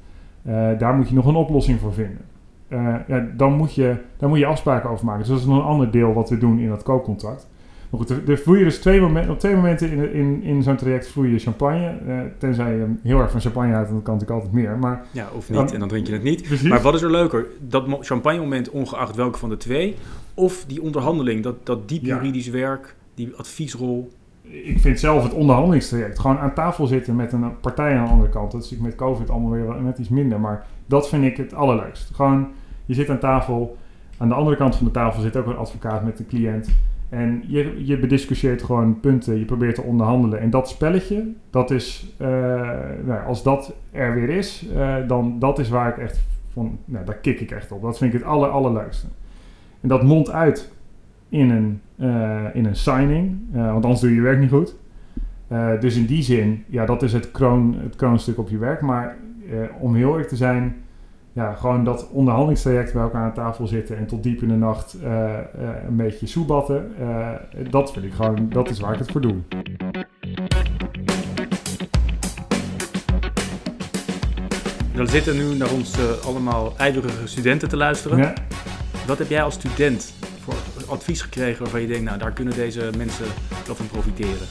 Uh, 0.47 0.69
daar 0.77 0.93
moet 0.95 1.09
je 1.09 1.15
nog 1.15 1.25
een 1.25 1.35
oplossing 1.35 1.79
voor 1.79 1.93
vinden. 1.93 2.21
Uh, 2.69 2.95
ja, 3.07 3.27
dan, 3.37 3.53
moet 3.53 3.75
je, 3.75 3.95
daar 4.17 4.29
moet 4.29 4.39
je 4.39 4.45
afspraken 4.45 4.89
over 4.89 5.05
maken. 5.05 5.19
Dus 5.19 5.29
dat 5.29 5.39
is 5.39 5.45
nog 5.45 5.57
een 5.57 5.63
ander 5.63 5.91
deel 5.91 6.13
wat 6.13 6.29
we 6.29 6.37
doen 6.37 6.59
in 6.59 6.69
dat 6.69 6.83
koopcontract. 6.83 7.47
Maar 7.89 7.99
goed, 7.99 8.09
er, 8.09 8.29
er 8.29 8.37
vloeien 8.37 8.63
dus 8.63 8.79
twee 8.79 9.01
momenten, 9.01 9.31
op 9.31 9.39
twee 9.39 9.55
momenten 9.55 9.91
in, 9.91 10.13
in, 10.13 10.43
in 10.43 10.63
zo'n 10.63 10.75
traject 10.75 11.07
vloeien 11.07 11.31
je 11.31 11.39
champagne. 11.39 11.97
Uh, 12.07 12.19
tenzij 12.37 12.75
je 12.75 12.85
heel 13.03 13.19
erg 13.19 13.31
van 13.31 13.41
champagne 13.41 13.73
houdt, 13.73 13.89
dan 13.89 14.01
kan 14.01 14.13
natuurlijk 14.13 14.41
altijd 14.41 14.63
meer. 14.63 14.77
Maar, 14.77 15.05
ja, 15.11 15.27
of 15.35 15.49
niet, 15.49 15.57
dan, 15.57 15.71
en 15.71 15.79
dan 15.79 15.87
drink 15.87 16.07
je 16.07 16.13
het 16.13 16.23
niet. 16.23 16.41
Precies. 16.41 16.69
Maar 16.69 16.81
wat 16.81 16.93
is 16.93 17.01
er 17.01 17.11
leuker? 17.11 17.45
Dat 17.59 17.85
champagne 17.99 18.39
moment, 18.39 18.69
ongeacht 18.69 19.15
welke 19.15 19.37
van 19.37 19.49
de 19.49 19.57
twee, 19.57 19.95
of 20.33 20.65
die 20.67 20.81
onderhandeling, 20.81 21.43
dat, 21.43 21.65
dat 21.65 21.89
diep 21.89 22.03
juridisch 22.03 22.45
ja. 22.45 22.51
werk, 22.51 22.95
die 23.13 23.33
adviesrol. 23.35 24.11
Ik 24.49 24.79
vind 24.79 24.99
zelf 24.99 25.23
het 25.23 25.33
onderhandelingstraject, 25.33 26.19
gewoon 26.19 26.37
aan 26.37 26.53
tafel 26.53 26.85
zitten 26.85 27.15
met 27.15 27.31
een 27.33 27.59
partij 27.59 27.97
aan 27.97 28.05
de 28.05 28.11
andere 28.11 28.29
kant. 28.29 28.51
Dat 28.51 28.63
is 28.63 28.77
met 28.77 28.95
COVID 28.95 29.29
allemaal 29.29 29.51
weer 29.51 29.81
net 29.81 29.97
iets 29.97 30.09
minder, 30.09 30.39
maar 30.39 30.65
dat 30.85 31.09
vind 31.09 31.23
ik 31.23 31.37
het 31.37 31.53
allerleukst. 31.53 32.15
Gewoon, 32.15 32.47
je 32.85 32.93
zit 32.93 33.09
aan 33.09 33.19
tafel, 33.19 33.77
aan 34.17 34.27
de 34.27 34.33
andere 34.33 34.55
kant 34.55 34.75
van 34.75 34.85
de 34.85 34.91
tafel 34.91 35.21
zit 35.21 35.37
ook 35.37 35.45
een 35.45 35.57
advocaat 35.57 36.03
met 36.03 36.17
de 36.17 36.25
cliënt. 36.25 36.69
En 37.09 37.43
je, 37.47 37.85
je 37.85 37.99
bediscussieert 37.99 38.63
gewoon 38.63 38.99
punten, 38.99 39.39
je 39.39 39.45
probeert 39.45 39.75
te 39.75 39.81
onderhandelen. 39.81 40.39
En 40.39 40.49
dat 40.49 40.69
spelletje, 40.69 41.33
dat 41.49 41.71
is, 41.71 42.15
uh, 42.21 42.27
nou, 43.05 43.25
als 43.25 43.43
dat 43.43 43.73
er 43.91 44.13
weer 44.13 44.29
is, 44.29 44.65
uh, 44.75 44.95
dan 45.07 45.39
dat 45.39 45.59
is 45.59 45.69
waar 45.69 45.89
ik 45.89 45.97
echt 45.97 46.19
van, 46.53 46.79
nou, 46.85 47.05
daar 47.05 47.15
kik 47.15 47.39
ik 47.39 47.51
echt 47.51 47.71
op. 47.71 47.81
Dat 47.81 47.97
vind 47.97 48.13
ik 48.13 48.19
het 48.19 48.29
aller, 48.29 48.49
allerleukste. 48.49 49.07
En 49.81 49.89
dat 49.89 50.03
mondt 50.03 50.31
uit 50.31 50.71
in 51.29 51.49
een, 51.49 51.81
uh, 51.99 52.43
in 52.53 52.65
een 52.65 52.75
signing, 52.75 53.37
want 53.51 53.83
anders 53.83 54.01
doe 54.01 54.09
je 54.09 54.15
je 54.15 54.21
werk 54.21 54.39
niet 54.39 54.49
goed. 54.49 54.75
dus 55.79 55.95
in 55.95 56.05
die 56.05 56.23
zin, 56.23 56.63
ja, 56.67 56.85
dat 56.85 57.03
is 57.03 57.13
het, 57.13 57.31
kroon, 57.31 57.75
het 57.83 57.95
kroonstuk 57.95 58.37
op 58.37 58.49
je 58.49 58.57
werk. 58.57 58.81
Maar 58.81 59.17
om 59.79 59.95
heel 59.95 60.09
eerlijk 60.09 60.27
te 60.27 60.35
zijn, 60.35 60.75
ja, 61.33 61.53
gewoon 61.53 61.83
dat 61.83 62.09
onderhandelingstraject 62.09 62.93
bij 62.93 63.01
elkaar 63.01 63.23
aan 63.23 63.33
tafel 63.33 63.67
zitten 63.67 63.97
en 63.97 64.05
tot 64.05 64.23
diep 64.23 64.41
in 64.41 64.47
de 64.47 64.55
nacht 64.55 64.97
een 65.87 65.95
beetje 65.95 66.27
soebatten, 66.27 66.91
dat 67.69 67.91
vind 67.91 68.05
ik 68.05 68.13
gewoon, 68.13 68.49
dat 68.49 68.69
is 68.69 68.79
waar 68.79 68.93
ik 68.93 68.99
het 68.99 69.11
voor 69.11 69.21
doe. 69.21 69.35
Er 74.95 75.07
zitten 75.07 75.35
nu 75.35 75.55
naar 75.55 75.71
ons 75.71 75.95
allemaal 76.25 76.73
ijverige 76.77 77.27
studenten 77.27 77.69
te 77.69 77.77
luisteren. 77.77 78.17
Ja. 78.17 78.33
Wat 79.07 79.17
heb 79.17 79.29
jij 79.29 79.43
als 79.43 79.53
student 79.53 80.13
advies 80.87 81.21
gekregen 81.21 81.61
waarvan 81.61 81.81
je 81.81 81.87
denkt, 81.87 82.03
nou 82.03 82.17
daar 82.17 82.33
kunnen 82.33 82.55
deze 82.55 82.89
mensen 82.97 83.25
wel 83.65 83.75
van 83.75 83.87
profiteren? 83.87 84.47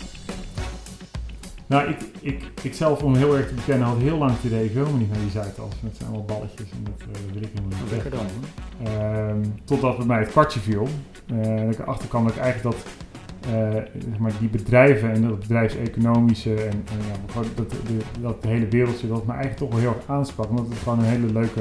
Nou, 1.66 1.88
ik, 1.88 1.98
ik, 2.20 2.44
ik 2.62 2.74
zelf, 2.74 3.02
om 3.02 3.14
heel 3.14 3.36
erg 3.36 3.48
te 3.48 3.54
bekennen, 3.54 3.86
had 3.86 3.98
heel 3.98 4.18
lang 4.18 4.30
het 4.30 4.44
idee, 4.44 4.64
ik 4.64 4.72
wil 4.72 4.90
me 4.90 4.98
niet 4.98 5.10
naar 5.10 5.20
die 5.20 5.30
Zuidas. 5.30 5.74
Het 5.82 5.96
zijn 5.96 6.08
allemaal 6.08 6.24
balletjes 6.24 6.70
en 6.70 6.84
dat 6.84 7.00
uh, 7.00 7.32
wil 7.32 7.42
ik 7.42 7.48
helemaal 7.54 7.78
niet. 7.80 7.90
Lekker 7.90 8.10
dan. 8.10 8.26
Uh, 8.86 9.48
totdat 9.64 9.96
bij 9.96 10.06
mij 10.06 10.18
het 10.18 10.28
kwartje 10.28 10.60
viel. 10.60 10.88
Uh, 11.32 11.46
en 11.46 11.70
ik 11.70 11.78
erachter 11.78 12.08
kwam 12.08 12.24
dat 12.24 12.34
ik 12.34 12.40
eigenlijk 12.40 12.76
dat 12.76 12.86
uh, 13.54 13.72
zeg 14.10 14.18
maar 14.18 14.32
die 14.40 14.48
bedrijven 14.48 15.12
en 15.12 15.22
dat 15.22 15.38
bedrijfseconomische 15.38 16.54
en, 16.54 16.84
en 16.92 16.98
ja, 17.08 17.40
dat, 17.54 17.70
de, 17.70 17.76
dat 18.20 18.36
hele 18.40 18.68
wereldje, 18.68 19.08
dat 19.08 19.26
me 19.26 19.32
eigenlijk 19.32 19.60
toch 19.60 19.70
wel 19.70 19.78
heel 19.78 19.94
erg 19.96 20.08
aansprak. 20.08 20.50
Omdat 20.50 20.68
het 20.68 20.78
gewoon 20.78 20.98
een 20.98 21.04
hele 21.04 21.32
leuke, 21.32 21.60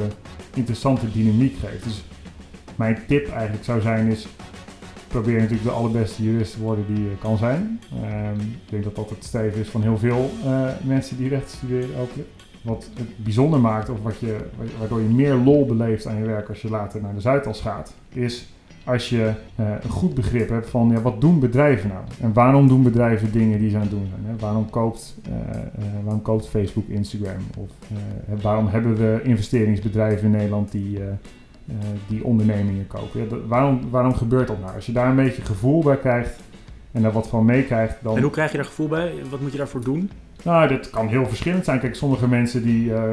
interessante 0.53 1.12
dynamiek 1.12 1.58
geeft. 1.60 1.84
Dus 1.84 2.03
mijn 2.75 3.00
tip 3.08 3.29
eigenlijk 3.32 3.63
zou 3.63 3.82
zijn 3.82 4.08
is, 4.08 4.27
probeer 5.22 5.39
natuurlijk 5.39 5.63
de 5.63 5.75
allerbeste 5.75 6.24
jurist 6.24 6.53
te 6.53 6.62
worden 6.62 6.86
die 6.88 7.03
je 7.03 7.17
kan 7.19 7.38
zijn. 7.38 7.79
Um, 8.03 8.39
ik 8.39 8.69
denk 8.69 8.84
dat 8.84 8.95
dat 8.95 9.10
het 9.10 9.24
streven 9.24 9.60
is 9.62 9.69
van 9.69 9.81
heel 9.81 9.98
veel 9.98 10.31
uh, 10.45 10.67
mensen 10.84 11.17
die 11.17 11.29
recht 11.29 11.50
studeren 11.50 12.00
ook. 12.00 12.10
Wat 12.62 12.89
het 12.98 13.24
bijzonder 13.24 13.60
maakt, 13.60 13.89
of 13.89 14.01
wat 14.01 14.19
je, 14.19 14.38
waardoor 14.79 15.01
je 15.01 15.07
meer 15.07 15.34
lol 15.34 15.65
beleeft 15.65 16.07
aan 16.07 16.17
je 16.17 16.25
werk 16.25 16.50
als 16.50 16.62
je 16.62 16.69
later 16.69 17.01
naar 17.01 17.13
de 17.13 17.22
Zuidas 17.22 17.62
gaat, 17.62 17.93
is 18.13 18.48
als 18.84 19.10
je 19.10 19.31
uh, 19.60 19.65
een 19.81 19.89
goed 19.89 20.13
begrip 20.13 20.50
hebt 20.50 20.69
van 20.69 20.89
ja, 20.89 21.01
wat 21.01 21.22
doen 21.22 21.39
bedrijven 21.39 21.89
nou? 21.89 22.03
En 22.22 22.34
waarom 22.34 22.67
doen 22.67 22.84
bedrijven 22.84 23.31
dingen 23.31 23.60
die 23.60 23.69
ze 23.69 23.75
aan 23.75 23.81
het 23.81 23.91
doen 23.91 24.07
zijn? 24.10 24.25
Hè? 24.25 24.39
Waarom, 24.39 24.69
koopt, 24.69 25.17
waarom 26.03 26.22
koopt 26.22 26.48
Facebook 26.48 26.88
Instagram? 26.88 27.43
Of 27.57 27.69
waarom 28.41 28.67
hebben 28.67 28.95
we 28.95 29.19
investeringsbedrijven 29.24 30.25
in 30.25 30.31
Nederland 30.31 30.72
die, 30.72 31.00
die 32.07 32.24
ondernemingen 32.24 32.88
kopen? 32.88 33.19
Ja, 33.19 33.36
waarom, 33.48 33.81
waarom 33.89 34.13
gebeurt 34.13 34.48
dat 34.48 34.60
nou? 34.60 34.75
Als 34.75 34.86
je 34.86 34.91
daar 34.91 35.10
een 35.10 35.15
beetje 35.15 35.41
gevoel 35.41 35.84
bij 35.84 35.98
krijgt 35.98 36.39
en 36.91 37.01
daar 37.01 37.12
wat 37.12 37.27
van 37.27 37.45
meekrijgt, 37.45 37.95
dan... 38.01 38.15
En 38.15 38.22
hoe 38.22 38.31
krijg 38.31 38.51
je 38.51 38.57
daar 38.57 38.65
gevoel 38.65 38.88
bij? 38.88 39.13
Wat 39.29 39.41
moet 39.41 39.51
je 39.51 39.57
daarvoor 39.57 39.84
doen? 39.84 40.12
Nou, 40.43 40.67
dat 40.67 40.89
kan 40.89 41.07
heel 41.07 41.25
verschillend 41.25 41.65
zijn. 41.65 41.79
Kijk, 41.79 41.95
sommige 41.95 42.27
mensen 42.27 42.63
die 42.63 42.86
uh, 42.86 42.93
uh, 42.93 43.10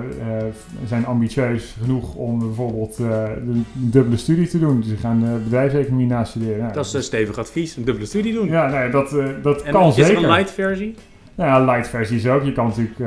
zijn 0.87 1.07
ambitieus 1.07 1.77
genoeg 1.81 2.15
om 2.15 2.39
bijvoorbeeld 2.39 2.99
een 2.99 3.67
dubbele 3.73 4.17
studie 4.17 4.49
te 4.49 4.59
doen. 4.59 4.81
Dus 4.81 4.89
ze 4.89 4.97
gaan 4.97 5.41
bedrijfseconomie 5.45 6.07
nastuderen. 6.07 6.59
Nou, 6.59 6.73
dat 6.73 6.87
is 6.87 6.93
een 6.93 7.03
stevig 7.03 7.39
advies, 7.39 7.77
een 7.77 7.85
dubbele 7.85 8.07
studie 8.07 8.33
doen. 8.33 8.47
Ja, 8.47 8.71
nee, 8.71 8.91
dat, 8.91 9.17
dat 9.43 9.63
en 9.63 9.73
kan 9.73 9.89
is 9.89 9.95
zeker. 9.95 10.17
er 10.17 10.23
een 10.23 10.31
light 10.31 10.51
versie? 10.51 10.95
Nou 11.35 11.51
ja, 11.51 11.73
light 11.73 11.89
versie 11.89 12.17
is 12.17 12.27
ook. 12.27 12.43
Je 12.43 12.53
kan 12.53 12.67
natuurlijk 12.67 12.99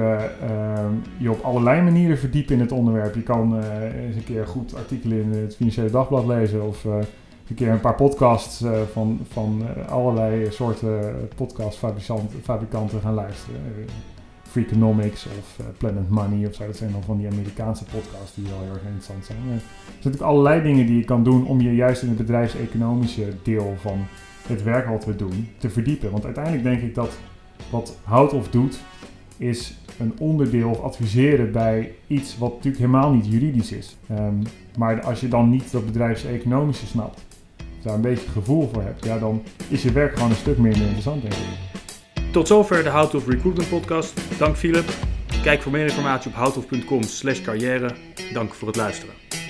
je 1.17 1.31
op 1.31 1.41
allerlei 1.41 1.81
manieren 1.81 2.17
verdiepen 2.17 2.53
in 2.53 2.61
het 2.61 2.71
onderwerp. 2.71 3.15
Je 3.15 3.23
kan 3.23 3.61
eens 3.61 4.15
een 4.15 4.23
keer 4.23 4.47
goed 4.47 4.75
artikelen 4.75 5.21
in 5.21 5.31
het 5.31 5.55
Financiële 5.55 5.89
Dagblad 5.89 6.25
lezen 6.25 6.67
of 6.67 6.83
een 6.83 7.55
keer 7.55 7.69
een 7.69 7.79
paar 7.79 7.95
podcasts 7.95 8.63
van, 8.91 9.19
van 9.29 9.63
allerlei 9.89 10.51
soorten 10.51 11.15
podcastfabrikanten 11.35 13.01
gaan 13.01 13.13
luisteren. 13.13 13.61
Freakonomics 14.43 15.27
of 15.39 15.65
Planet 15.77 16.09
Money 16.09 16.47
of 16.47 16.53
zo. 16.53 16.65
Dat 16.65 16.77
zijn 16.77 16.91
dan 16.91 17.03
van 17.03 17.17
die 17.17 17.27
Amerikaanse 17.27 17.83
podcasts 17.83 18.35
die 18.35 18.45
wel 18.49 18.59
heel 18.61 18.73
erg 18.73 18.83
interessant 18.83 19.25
zijn. 19.25 19.37
er 19.37 19.45
zijn 19.45 19.61
natuurlijk 19.95 20.23
allerlei 20.23 20.61
dingen 20.61 20.85
die 20.85 20.97
je 20.97 21.03
kan 21.03 21.23
doen 21.23 21.47
om 21.47 21.61
je 21.61 21.75
juist 21.75 22.01
in 22.01 22.07
het 22.07 22.17
bedrijfseconomische 22.17 23.33
deel 23.43 23.75
van 23.77 24.05
het 24.47 24.63
werk 24.63 24.87
wat 24.87 25.05
we 25.05 25.15
doen 25.15 25.47
te 25.57 25.69
verdiepen. 25.69 26.11
Want 26.11 26.25
uiteindelijk 26.25 26.63
denk 26.63 26.81
ik 26.81 26.95
dat 26.95 27.17
wat 27.69 27.97
Houthof 28.03 28.49
doet, 28.49 28.79
is 29.37 29.77
een 29.99 30.13
onderdeel 30.19 30.83
adviseren 30.83 31.51
bij 31.51 31.91
iets 32.07 32.37
wat 32.37 32.53
natuurlijk 32.53 32.77
helemaal 32.77 33.11
niet 33.11 33.27
juridisch 33.27 33.71
is. 33.71 33.97
Um, 34.11 34.41
maar 34.77 35.01
als 35.01 35.19
je 35.19 35.27
dan 35.27 35.49
niet 35.49 35.71
dat 35.71 35.85
bedrijfseconomische 35.85 36.85
snapt, 36.85 37.25
daar 37.81 37.93
een 37.93 38.01
beetje 38.01 38.29
gevoel 38.29 38.69
voor 38.73 38.81
hebt, 38.81 39.05
ja, 39.05 39.19
dan 39.19 39.43
is 39.69 39.83
je 39.83 39.91
werk 39.91 40.13
gewoon 40.13 40.29
een 40.29 40.35
stuk 40.35 40.57
minder 40.57 40.81
interessant, 40.81 41.21
denk 41.21 41.33
ik. 41.33 42.31
Tot 42.31 42.47
zover 42.47 42.83
de 42.83 42.89
How 42.89 43.09
to 43.09 43.21
Recruitment 43.27 43.69
podcast. 43.69 44.39
Dank 44.39 44.55
Philip. 44.55 44.89
Kijk 45.43 45.61
voor 45.61 45.71
meer 45.71 45.85
informatie 45.85 46.31
op 46.31 46.35
houtof.com 46.35 47.03
slash 47.03 47.41
carrière. 47.41 47.91
Dank 48.33 48.53
voor 48.53 48.67
het 48.67 48.77
luisteren. 48.77 49.44